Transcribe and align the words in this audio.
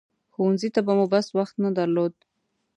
ښوونځي 0.33 0.69
ته 0.75 0.79
مو 0.97 1.05
بس 1.13 1.27
وخت 1.37 1.55
نه 1.63 1.69
درلود. 1.77 2.13